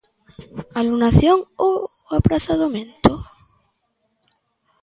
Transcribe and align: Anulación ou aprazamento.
Anulación 0.81 1.37
ou 1.67 1.73
aprazamento. 2.19 3.13